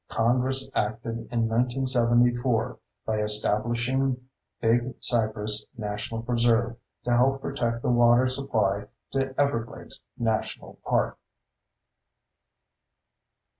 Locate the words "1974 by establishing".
1.47-4.17